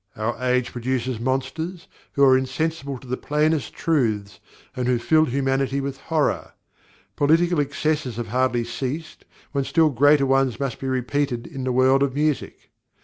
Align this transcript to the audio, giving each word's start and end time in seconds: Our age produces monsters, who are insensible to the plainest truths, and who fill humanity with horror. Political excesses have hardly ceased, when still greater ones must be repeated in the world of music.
Our 0.15 0.35
age 0.43 0.71
produces 0.71 1.19
monsters, 1.19 1.85
who 2.13 2.23
are 2.23 2.35
insensible 2.35 2.97
to 2.97 3.07
the 3.07 3.17
plainest 3.17 3.75
truths, 3.75 4.39
and 4.75 4.87
who 4.87 4.97
fill 4.97 5.25
humanity 5.25 5.79
with 5.79 5.97
horror. 5.99 6.53
Political 7.15 7.59
excesses 7.59 8.15
have 8.15 8.29
hardly 8.29 8.63
ceased, 8.63 9.25
when 9.51 9.63
still 9.63 9.89
greater 9.91 10.25
ones 10.25 10.59
must 10.59 10.79
be 10.79 10.87
repeated 10.87 11.45
in 11.45 11.65
the 11.65 11.71
world 11.71 12.01
of 12.01 12.15
music. 12.15 12.71